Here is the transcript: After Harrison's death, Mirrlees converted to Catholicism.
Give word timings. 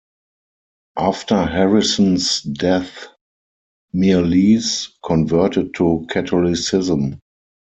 After 0.97 1.45
Harrison's 1.45 2.41
death, 2.41 3.05
Mirrlees 3.93 4.87
converted 5.05 5.75
to 5.75 6.07
Catholicism. 6.09 7.19